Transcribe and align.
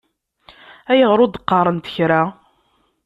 Ayɣer 0.91 1.19
ur 1.23 1.29
d-qqaṛent 1.31 1.91
kra? 1.95 2.21